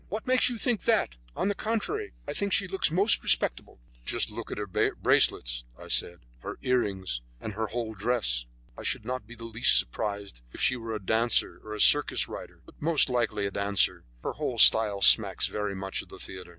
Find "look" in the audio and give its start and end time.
4.31-4.49